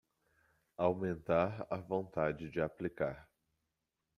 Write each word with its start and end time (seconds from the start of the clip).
Aumentar 0.79 1.67
a 1.69 1.77
vontade 1.77 2.49
de 2.49 2.59
aplicar 2.59 3.29